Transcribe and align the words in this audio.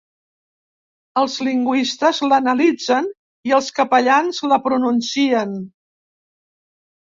Els 1.23 1.33
lingüistes 1.47 2.21
l'analitzen 2.29 3.11
i 3.51 3.53
els 3.59 3.69
capellans 3.81 4.41
la 4.53 4.59
pronuncien. 4.65 5.55